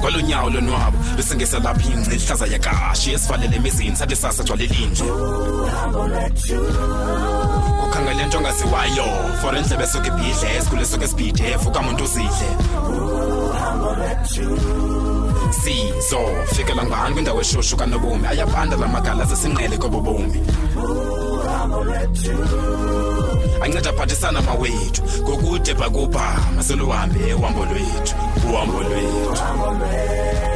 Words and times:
kwalonyawo 0.00 0.50
lonwabo 0.50 0.98
besengesa 1.16 1.58
lapha 1.58 1.90
ingci 1.92 2.16
ihlaza 2.16 2.46
yakashi 2.46 3.12
esivalele 3.12 3.56
emizini 3.56 3.96
sathi 3.96 4.16
sasa 4.16 4.42
gcwale 4.44 4.66
linje 4.66 5.04
ukhanga 7.84 8.14
le 8.14 8.26
nto 8.26 8.38
ongaziwayo 8.38 9.06
for 9.40 9.56
endlebe 9.56 9.84
esuke 9.84 10.08
ibhidle 10.08 10.56
esikhule 10.56 10.82
esuke 10.82 11.04
esibhidef 11.04 11.66
ukamuntu 11.66 12.04
uzidle 12.04 12.48
sizo 15.60 16.20
fikela 16.54 16.82
ngubani 16.82 17.14
kwindawo 17.14 17.40
eshushu 17.40 17.76
kanobomi 17.76 18.26
ayabanda 18.26 18.76
la 18.76 18.86
magala 18.88 19.24
zesinqele 19.24 19.78
kobobomi 19.78 20.40
anceda 23.62 23.90
aphathisana 23.90 24.42
mawethu 24.42 25.02
ngokude 25.22 25.74
bhakubha 25.74 26.26
maseluhambe 26.56 27.34
uhambo 27.34 27.62
lwethu 27.70 28.14
uhambo 28.50 28.78
lwethu 28.82 30.46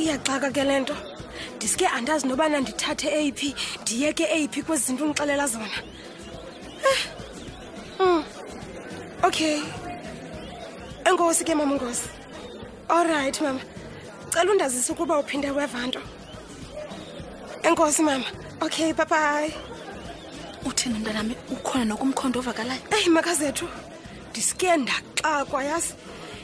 iyaxaka 0.00 0.48
ke 0.54 0.62
le 0.68 0.76
nto 0.80 0.96
ndisike 1.56 1.86
andazi 1.86 2.24
noba 2.28 2.46
nandithathe 2.48 3.08
eyiphi 3.18 3.50
ndiyeke 3.82 4.24
eyiphi 4.36 4.60
kwezi 4.66 4.82
zinto 4.86 5.02
undixelela 5.04 5.46
zona 5.52 5.78
eh, 6.86 7.02
hmm. 7.98 8.20
okay 9.22 9.62
enkosi 11.08 11.42
ke 11.44 11.54
mama 11.54 11.74
ngosi 11.74 12.10
all 12.88 13.06
right 13.06 13.40
mama 13.40 13.60
ndicela 14.36 14.52
undazise 14.52 14.92
ukuba 14.92 15.16
uphinde 15.18 15.48
weva 15.50 15.80
nto 15.88 16.00
enkosi 17.64 18.02
mama 18.02 18.24
okay 18.60 18.92
papayi 18.92 19.48
uthini 20.68 20.98
mntanami 21.00 21.32
ukhona 21.54 21.84
nokumkhondo 21.96 22.40
ovakalayo 22.44 22.82
eyi 22.92 23.08
makazethu 23.08 23.64
ndisike 24.36 24.76
ndaxakwa 24.76 25.64
yasi 25.64 25.94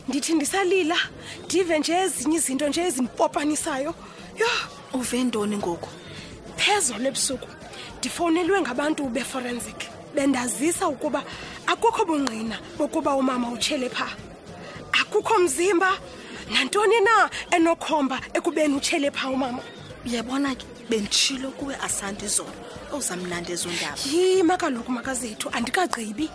ndithi 0.09 0.33
ndisalila 0.41 0.97
ndive 1.45 1.79
nje 1.85 1.93
ezinye 2.05 2.37
izinto 2.41 2.65
nje 2.73 2.81
ezindipopanisayo 2.89 3.93
yho 4.41 4.51
uve 4.97 5.17
ntoni 5.29 5.57
ngoku 5.61 5.89
phezulu 6.57 7.05
ebusuku 7.13 7.49
ndifowunelwe 8.01 8.59
ngabantu 8.65 9.13
beforensic 9.13 9.81
bendazisa 10.17 10.89
ukuba 10.89 11.21
akukho 11.73 12.09
bungqina 12.09 12.57
bokuba 12.79 13.13
umama 13.21 13.53
utshele 13.53 13.89
phaa 13.97 14.17
akukho 15.01 15.35
mzimba 15.45 15.91
nantoni 16.53 17.01
na 17.01 17.31
enokhomba 17.51 18.21
ekubeni 18.35 18.75
utshele 18.77 19.11
pha 19.11 19.29
umama 19.29 19.63
uyabona 20.05 20.55
ke 20.55 20.65
benditshilo 20.89 21.51
kuwe 21.57 21.75
asanti 21.81 22.29
zona 22.29 22.53
ozamnandi 22.93 23.53
ezo 23.53 23.69
ndaba 23.71 23.97
yi 24.07 24.43
makaloku 24.43 24.93
makazethu 24.93 25.49
andikagqibi 25.53 26.29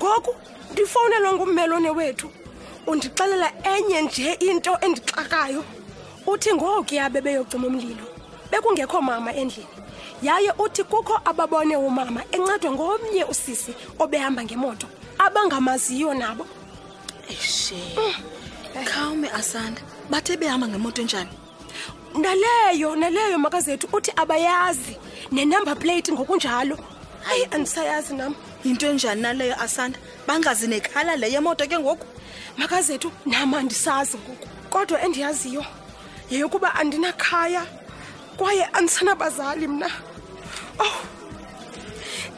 ngoku 0.00 0.32
ndifowunelwa 0.72 1.32
ngummelwane 1.34 1.90
wethu 1.90 2.28
undixelela 2.86 3.52
enye 3.76 4.02
nje 4.02 4.32
into 4.50 4.72
endixakayo 4.80 5.62
uthi 6.26 6.54
ngoku 6.54 6.94
yabe 6.94 7.20
beyocima 7.20 7.66
umlilo 7.66 8.06
bekungekho 8.50 9.02
mama 9.02 9.34
endlini 9.36 9.68
yaye 10.22 10.50
uthi 10.58 10.84
kukho 10.84 11.20
ababone 11.24 11.76
umama 11.76 12.22
encedwa 12.32 12.70
ngomnye 12.72 13.24
usisi 13.28 13.74
obehamba 13.98 14.44
ngemoto 14.44 14.86
abangamaziyo 15.18 16.14
nabo 16.14 16.46
eshe 17.28 17.78
mm. 17.98 18.14
khawume 18.84 19.30
asanda 19.30 19.80
bathe 20.10 20.36
behamba 20.36 20.68
ngemoto 20.68 21.02
enjani 21.02 21.30
naleyo 22.20 22.96
naleyo 22.96 23.38
makazethu 23.38 23.88
uthi 23.92 24.12
abayazi 24.16 24.96
nenumber 25.32 25.76
plate 25.76 26.12
ngokunjalo 26.12 26.78
hayi 27.24 27.44
andisayazi 27.46 28.14
nam 28.14 28.34
yinto 28.64 28.90
enjani 28.90 29.20
naleyo 29.22 29.56
asanda 29.62 29.98
bangazi 30.26 30.66
nekhala 30.66 31.16
le 31.16 31.32
yemoto 31.32 31.64
ke 31.66 31.78
ngoku 31.78 32.06
makazethu 32.56 33.08
nam 33.26 33.54
andisazi 33.54 34.16
ngoku 34.18 34.46
kodwa 34.72 35.02
endiyaziyo 35.02 35.64
yeyokuba 36.30 36.74
andinakhaya 36.74 37.62
kwaye 38.36 38.64
andisanabazali 38.64 39.68
mna 39.68 39.86
oh 40.78 40.96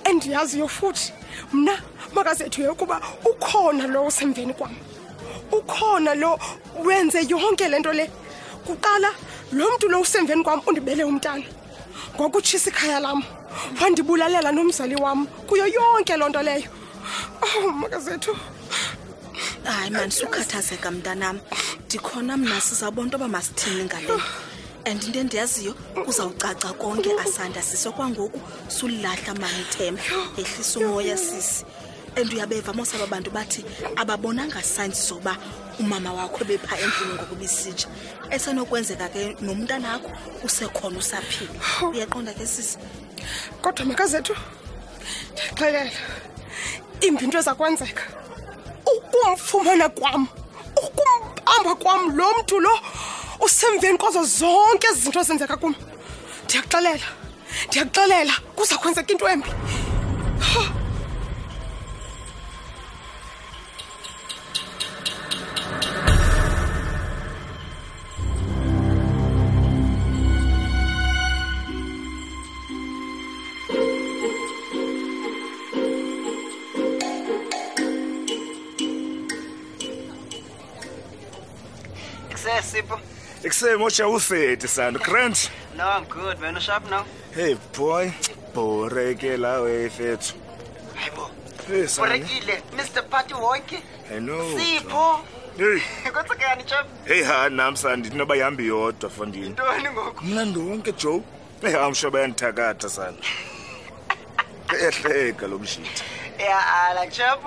endiyaziyo 0.04 0.68
futhi 0.68 1.12
mna 1.52 1.82
makazethu 2.14 2.60
yeyokuba 2.60 3.02
ukhona 3.30 3.86
lowo 3.86 4.06
usemveni 4.06 4.54
kwam 4.54 4.74
ukhona 5.52 6.14
lo 6.14 6.38
wenze 6.80 7.20
yonke 7.28 7.68
lento 7.68 7.92
le 7.92 8.06
kuqala 8.66 9.08
lo 9.56 9.64
mntu 9.72 9.86
lo 9.88 9.98
usemveni 10.04 10.44
kwam 10.46 10.60
undibele 10.68 11.04
umntana 11.08 11.44
ngokutshisa 12.16 12.68
ikhaya 12.70 13.00
lam 13.04 13.20
wandibulalela 13.80 14.50
nomzali 14.56 14.96
wam 15.02 15.18
kuyo 15.48 15.64
yonke 15.76 16.14
loo 16.20 16.28
nto 16.28 16.42
leyo 16.42 16.68
oh 17.42 17.70
makazethu 17.80 18.32
hayi 19.64 19.90
mani 19.90 20.12
sukhathazeka 20.12 20.88
mntanam 20.90 21.36
ndikhona 21.86 22.36
mna 22.36 22.60
sizawubona 22.60 23.06
into 23.08 23.18
yoba 23.18 23.28
masithini 23.28 23.84
ngaleyo 23.88 24.20
and 24.84 25.02
into 25.04 25.18
endiyaziyo 25.18 25.72
kuzawucaca 26.04 26.76
konke 26.76 27.10
asanda 27.24 27.62
siso 27.62 27.92
kwangoku 27.92 28.40
sulilahla 28.68 29.34
mani 29.40 29.60
ithemba 29.68 30.02
yehlisa 30.36 30.80
umoya 30.80 31.16
sisi 31.16 31.64
and 32.20 32.30
uyabeva 32.34 32.72
mos 32.74 32.92
aba 32.96 33.06
bantu 33.06 33.30
bathi 33.30 33.60
ababonanga 33.96 34.60
signs 34.62 35.08
zoba 35.08 35.34
umama 35.78 36.10
wakho 36.12 36.44
bepha 36.44 36.74
endlini 36.82 37.14
ngokubisitsha 37.14 37.86
esenokwenzeka 38.34 39.06
ke 39.14 39.22
nomntana 39.46 39.94
akho 39.94 40.10
usekhona 40.42 40.98
usaphile 40.98 41.48
uyaqonda 41.92 42.34
ke 42.34 42.44
sisi 42.46 42.76
kodwa 43.62 43.84
makazethu 43.90 44.34
ndiyaxelela 45.52 45.92
imbi 47.06 47.20
into 47.24 47.38
ezakwenzeka 47.38 48.02
ukumfumana 48.94 49.86
kwam 49.98 50.26
ukumbamba 50.74 51.74
kwam 51.82 52.00
lo 52.18 52.26
mntu 52.38 52.58
lo 52.58 52.74
usemveni 53.46 53.96
kwazo 54.02 54.24
zonke 54.26 54.86
izinto 54.90 55.18
ezenzeka 55.22 55.54
kum 55.56 55.72
ndiyakuxelela 56.44 57.06
ndiyakuxelela 57.68 58.34
kuza 58.56 58.74
kwenzeka 58.82 59.10
into 59.14 59.26
embi 59.30 59.50
Sipho? 82.68 83.00
Ikuseyimosha 83.44 84.04
u30 84.04 84.66
sando. 84.66 84.98
Grand? 85.00 85.48
No, 85.76 85.88
I'm 85.90 86.04
good, 86.04 86.38
man. 86.40 86.60
Sharp 86.60 86.90
now. 86.90 87.04
Hey 87.34 87.56
boy, 87.76 88.10
boreke 88.52 89.38
la 89.38 89.64
Hey 89.64 89.88
Hayibo. 89.90 91.30
Hey, 91.66 91.86
Borekile, 91.86 92.60
Mr. 92.76 93.08
Party 93.08 93.32
Wonke. 93.34 93.80
Hello. 94.08 94.40
Sipho. 94.58 95.20
Hey. 95.56 95.80
Kwatsakani 96.12 96.66
chap? 96.66 96.86
Hey 97.06 97.22
ha, 97.22 97.48
nam 97.48 97.74
sandi 97.76 98.10
noba 98.10 98.36
ihambi 98.36 98.66
yodwa 98.66 99.08
fondini. 99.10 99.46
Intoni 99.46 99.88
ngoku? 99.90 100.24
Mlando 100.24 100.60
wonke 100.60 100.92
Joe. 100.98 101.22
Hey, 101.62 101.74
I'm 101.74 101.92
sure 101.94 102.10
bayandithakatha 102.10 103.14
Hey, 104.70 104.90
hey, 105.32 105.46
lo 105.46 105.64
shit. 105.64 106.02
Yeah, 106.38 106.60
I 106.62 106.92
ala 106.92 107.10
chap. 107.10 107.40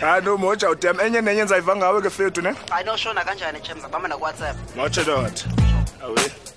hayi 0.00 0.24
no 0.24 0.36
moja 0.36 0.70
udem 0.70 1.00
enye 1.00 1.20
nenye 1.20 1.42
ndizayiva 1.42 1.76
ngawe 1.76 2.00
ke 2.02 2.10
fethu 2.10 2.40
ne 2.42 2.52
ayinoshona 2.70 3.24
kanjani 3.26 3.58
hamba 3.68 3.88
bama 3.88 4.08
nakuwhatsapp 4.08 4.56
moja 4.76 5.04
dot 5.04 5.44
awe 6.02 6.12
oh, 6.12 6.20
yeah. 6.20 6.55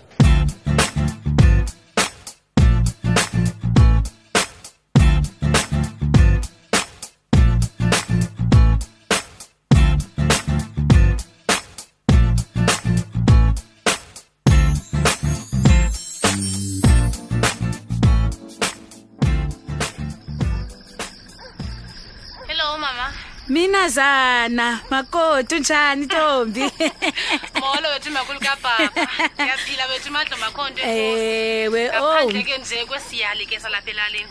Inazana, 23.69 24.81
makoti 24.89 25.56
unjani 25.56 26.06
Ntombi? 26.06 26.71
holo 27.74 27.89
wethu 27.89 28.12
makhulu 28.12 28.39
kababa 28.39 29.07
ngiyaphila 29.42 29.83
wethu 29.89 30.12
madlo 30.12 30.38
makhonto 30.42 30.81
ewe 30.86 31.89
oh. 31.89 31.92
ngaphandle 31.92 32.44
ke 32.44 32.57
nje 32.62 32.80
kwesiyali 32.89 33.45
ke 33.45 33.60
salapha 33.60 33.89
elaleni 33.89 34.30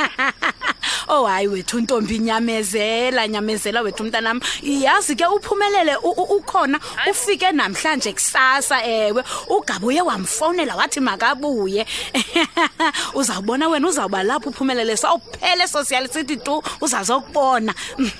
oh 1.12 1.26
hayi 1.26 1.46
wethu 1.48 1.80
ntombi 1.80 2.18
nyamezela 2.18 3.28
nyamezela 3.28 3.80
wethu 3.82 4.04
mntanami 4.04 4.40
iyazi 4.62 5.16
ke 5.16 5.26
uphumelele 5.26 5.96
ukhona 6.02 6.80
ufike 7.10 7.52
namhlanje 7.52 8.12
kusasa 8.12 8.84
ewe 8.84 9.22
ugabuye 9.48 10.00
wamfonela 10.02 10.76
wathi 10.76 11.00
makabuye 11.00 11.86
uzawubona 13.14 13.68
wena 13.68 13.88
uzawuba 13.88 14.22
lapho 14.22 14.48
uphumelele 14.50 14.96
sawuphele 14.96 15.68
social 15.68 16.08
city 16.08 16.36
tu 16.36 16.62
uzazokubona 16.80 17.74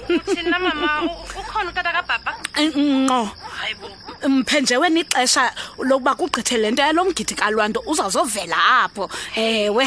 uthina 0.09 0.59
mama 0.59 1.03
ukhona 1.41 1.71
utata 1.71 1.93
kababa 1.93 2.35
nqo 2.61 3.31
hayibo 3.61 3.89
mphe 4.29 4.61
nje 4.61 4.77
wena 4.77 5.01
ixesha 5.01 5.53
lokuba 5.79 6.15
kugqithe 6.15 6.57
le 6.61 6.71
nto 6.71 6.83
yalo 6.83 7.05
mgidi 7.05 7.35
kalwanto 7.35 7.81
uzawuzovela 7.91 8.59
apho 8.85 9.11
ewe 9.35 9.85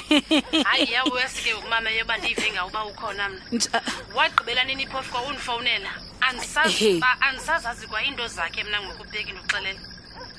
hayi 0.67 0.91
yawesi 0.95 1.41
ke 1.43 1.53
umama 1.53 1.89
yoba 1.91 2.17
ndiyivinga 2.17 2.65
uba 2.65 2.85
ukhona 2.85 3.29
mna 3.29 3.73
ah. 3.77 3.81
wagqibela 4.17 4.63
nini 4.63 4.83
iphofu 4.83 5.11
kwaundifowunela 5.13 5.91
andisazazi 7.21 7.87
kwa 7.87 8.03
iinto 8.03 8.27
zakhe 8.27 8.63
mna 8.63 8.81
ngokubeki 8.81 9.31
ndikuxelela 9.31 9.79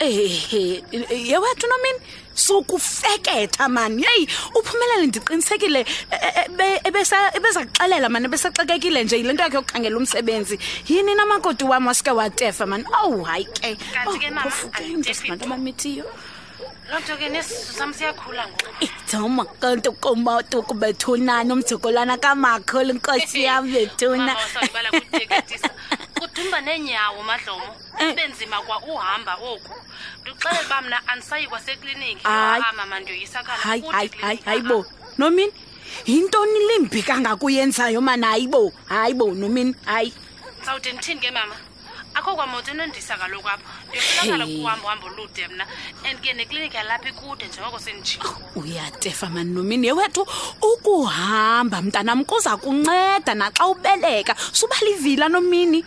ehe 0.01 0.85
yewethu 1.11 1.67
nomini 1.67 1.99
sukufeketha 2.35 3.69
mani 3.69 4.03
yeyi 4.03 4.29
uphumelele 4.61 5.07
ndiqinisekile 5.07 5.81
e, 5.81 6.47
e, 6.59 6.81
ebeza 6.89 7.19
kuxelela 7.35 8.09
mani 8.09 8.25
ebesexekekile 8.27 9.05
nje 9.05 9.17
yile 9.17 9.33
nto 9.33 9.43
yakhe 9.47 9.57
yokukhangela 9.59 9.97
umsebenzi 9.97 10.57
yini 10.89 11.15
namakoti 11.15 11.65
wam 11.71 11.87
wasuke 11.87 12.11
watefa 12.11 12.67
mani 12.67 12.85
owu 13.03 13.23
hayi 13.23 13.45
ke 13.57 13.77
oh, 14.07 14.47
ofukeabantu 14.47 15.45
abamithiyo 15.47 16.05
loo 16.91 16.99
nto 17.01 17.15
ke 17.17 17.29
nesisu 17.29 17.73
sam 17.79 17.91
siyakhula 17.95 18.43
ngoku 18.49 18.67
ijoma 18.85 19.43
eh, 19.43 19.51
kanto 19.61 19.93
kumatukubethunani 19.93 21.53
umjokolwana 21.53 22.17
kamakhulu 22.19 22.91
inkosi 22.91 23.43
yam 23.47 23.71
bethuna 23.73 24.35
kudumba 26.27 26.61
neenyawo 26.61 27.23
madlomo 27.23 27.71
eh. 28.01 28.11
ube 28.13 28.27
nzima 28.29 28.61
kwa 28.63 28.79
uhamba 28.83 29.35
oku 29.35 29.75
ndixele 30.23 30.59
uba 30.67 30.81
mna 30.83 31.09
andisayi 31.09 31.47
kwasekliniki 31.47 32.25
bo 34.69 34.87
nomini 35.19 35.53
yintoni 36.07 36.59
limbi 36.69 37.03
kangakuyenzayo 37.03 38.01
mana 38.01 38.27
hayi 38.33 38.49
bo 38.49 38.73
hayi 38.89 39.15
bo 39.15 39.33
nomini 39.35 39.75
hayi 39.85 40.13
ndizawude 40.57 40.93
ndithini 40.93 41.21
ke 41.21 41.31
mama 41.31 41.57
akho 42.15 42.35
kwamoto 42.37 42.71
enondisa 42.71 43.17
kaloku 43.21 43.49
apho 43.49 43.69
ndifunakala 43.93 44.47
kuhambo 44.47 44.89
hambo 44.89 45.09
lude 45.17 45.49
mna 45.49 45.67
and 46.09 46.19
ke 46.21 46.33
neklinikhi 46.33 46.77
yalapha 46.77 47.09
ikude 47.09 47.47
njengoko 47.47 47.79
sendijiko 47.79 48.29
oh, 48.29 48.61
uyatefa 48.61 49.27
mani 49.31 49.51
nomini 49.55 49.87
yewethu 49.87 50.27
ukuhamba 50.63 51.83
mntanam 51.83 52.25
kuza 52.25 52.57
kunceda 52.57 53.35
naxa 53.35 53.67
ubeleka 53.67 54.37
suba 54.53 54.77
livila 54.83 55.29
nomini 55.29 55.85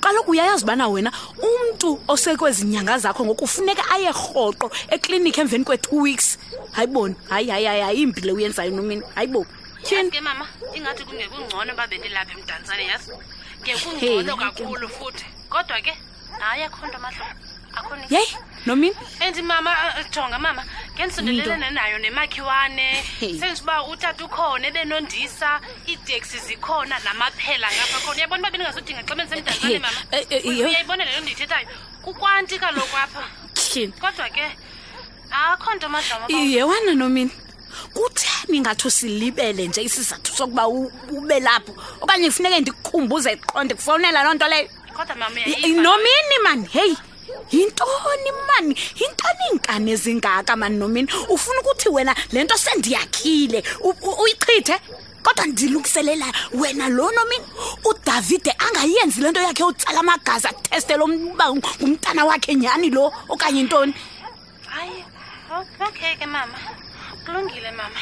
kaloku 0.00 0.30
uyayazi 0.30 0.64
ubana 0.64 0.88
wena 0.88 1.10
umntu 1.48 1.88
osekwezinyanga 2.12 2.94
zakho 3.04 3.22
ngokufuneka 3.24 3.82
aye 3.94 4.08
rhoqo 4.20 4.66
eklinikhi 4.94 5.38
emveni 5.44 5.64
kwe-two 5.68 6.00
weeks 6.06 6.26
hayibona 6.76 7.14
hayi 7.30 7.48
hayi 7.52 7.66
hayi 7.70 7.82
ayimbi 7.92 8.20
le 8.26 8.32
uyenzayo 8.32 8.70
nomini 8.72 9.02
hayibo 9.16 9.40
tyhini 9.84 10.10
ke 10.10 10.20
mama 10.20 10.44
ingathi 10.76 11.02
kungekungcono 11.04 11.70
uba 11.76 11.84
bendilapha 11.90 12.32
emdantsane 12.38 12.84
yasi 12.92 13.10
ngekungcono 13.62 14.32
kakhulu 14.42 14.86
futhi 14.96 15.24
kodwa 15.52 15.78
ke 15.86 15.92
hayi 16.40 16.62
akho 16.66 16.82
nto 16.88 16.98
mahlobo 17.04 17.49
yeyi 18.10 18.36
nomini 18.66 18.94
and 19.20 19.42
mama 19.44 19.74
jonga 20.10 20.28
eh, 20.30 20.34
eh, 20.34 20.40
mama 20.40 20.64
ngendisondelelene 20.96 21.70
nayo 21.70 21.98
nemakhiwane 21.98 23.02
senditsho 23.20 23.62
uba 23.62 23.84
utata 23.84 24.24
ukhona 24.24 24.66
ebenondisa 24.66 25.60
iiteksi 25.88 26.38
zikhona 26.38 26.98
namaphela 27.04 27.68
ngapha 27.68 27.98
khona 28.00 28.16
uyabona 28.16 28.42
uba 28.42 28.50
bendingazudinga 28.50 29.02
xa 29.06 29.14
bendisemdazane 29.14 29.80
mamauyayibona 29.80 31.02
eh, 31.04 31.10
leyo 31.10 31.20
ndiyithethayo 31.20 31.68
kukwanti 32.02 32.58
kaloku 32.58 32.96
apha 32.96 33.22
kodwa 34.00 34.28
ke 34.28 34.44
akho 35.30 35.74
nto 35.74 35.88
madlamayewana 35.88 36.94
nomini 36.94 37.30
kutheni 37.94 38.60
ngathi 38.60 38.88
usilibele 38.88 39.66
nje 39.68 39.82
isizathu 39.82 40.34
sokuba 40.36 40.68
ube 40.68 41.40
lapho 41.40 41.72
okanye 42.00 42.26
ifuneke 42.26 42.60
ndikukhumbuze 42.60 43.36
qonde 43.36 43.74
kufowunela 43.74 44.22
loo 44.24 44.34
nto 44.34 44.48
leyo 44.48 44.68
kodwa 44.96 45.14
mamanomini 45.16 46.36
mani 46.44 46.66
heyi 46.68 46.96
yintoni 47.52 48.30
mani 48.48 48.74
yintoni 49.00 49.40
iinkani 49.52 49.90
ezingaka 49.94 50.56
mani 50.56 50.76
nomini 50.76 51.08
ufuna 51.34 51.60
ukuthi 51.60 51.88
wena 51.88 52.14
le 52.32 52.44
nto 52.44 52.56
sendiyakhile 52.58 53.60
uyichithe 54.22 54.76
kodwa 55.24 55.46
ndilungiselela 55.46 56.28
wena 56.52 56.88
lo 56.88 57.10
nomini 57.12 57.44
udavide 57.84 58.50
angayenzi 58.58 59.20
le 59.20 59.30
nto 59.30 59.40
yakhe 59.40 59.64
utsala 59.64 60.00
amagazi 60.00 60.46
athestele 60.48 61.02
umba 61.02 61.54
ngumntana 61.54 62.24
wakhe 62.24 62.54
nyhani 62.54 62.90
lo 62.90 63.12
okanye 63.28 63.60
intoni 63.60 63.94
hayi 64.66 65.04
oh, 65.54 65.84
okay 65.86 66.16
ke 66.16 66.26
mama 66.26 66.58
kulungile 67.26 67.70
mama 67.70 67.98